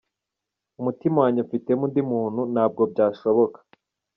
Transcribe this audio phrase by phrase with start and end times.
[0.79, 3.59] Umutima wanjye mfitemo undi muntu ntabwo byashoboka.